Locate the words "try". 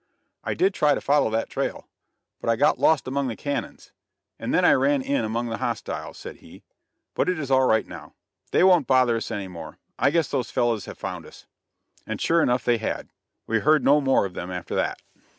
0.73-0.95